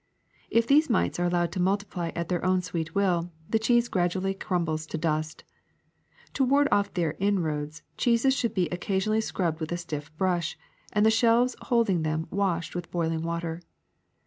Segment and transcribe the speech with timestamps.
[0.49, 4.33] If these mites are allowed to multiply at their own sweet will, the cheese gradually
[4.33, 5.43] crumbles to dust.
[6.33, 10.57] To ward off their inroads cheeses should be occa sionally scrubbed with a stiff brush
[10.91, 13.61] and the shelves holding them washed with boiling water.